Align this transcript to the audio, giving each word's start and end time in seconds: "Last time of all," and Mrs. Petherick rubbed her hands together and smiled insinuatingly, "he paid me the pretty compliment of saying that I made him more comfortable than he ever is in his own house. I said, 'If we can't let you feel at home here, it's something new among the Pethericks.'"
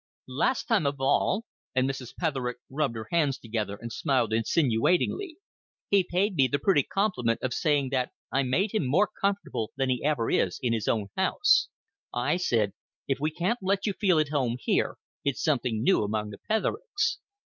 "Last 0.27 0.63
time 0.67 0.87
of 0.87 0.99
all," 0.99 1.45
and 1.75 1.87
Mrs. 1.87 2.15
Petherick 2.15 2.57
rubbed 2.71 2.95
her 2.95 3.05
hands 3.11 3.37
together 3.37 3.77
and 3.79 3.93
smiled 3.93 4.33
insinuatingly, 4.33 5.37
"he 5.91 6.03
paid 6.03 6.33
me 6.33 6.47
the 6.47 6.57
pretty 6.57 6.81
compliment 6.81 7.39
of 7.43 7.53
saying 7.53 7.89
that 7.89 8.09
I 8.31 8.41
made 8.41 8.73
him 8.73 8.87
more 8.87 9.07
comfortable 9.21 9.69
than 9.77 9.89
he 9.91 10.03
ever 10.03 10.31
is 10.31 10.57
in 10.63 10.73
his 10.73 10.87
own 10.87 11.09
house. 11.15 11.67
I 12.11 12.37
said, 12.37 12.73
'If 13.07 13.19
we 13.19 13.29
can't 13.29 13.59
let 13.61 13.85
you 13.85 13.93
feel 13.93 14.17
at 14.17 14.29
home 14.29 14.57
here, 14.59 14.97
it's 15.23 15.43
something 15.43 15.83
new 15.83 16.01
among 16.01 16.31
the 16.31 16.39
Pethericks.'" 16.49 17.19